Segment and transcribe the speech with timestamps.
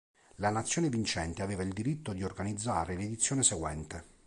[0.37, 4.03] La nazione vincente aveva il diritto di organizzare l'edizione seguente.